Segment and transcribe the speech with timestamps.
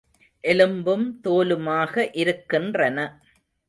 [0.43, 2.97] எலும்பும் தோலுமாக இருக்கின்றன.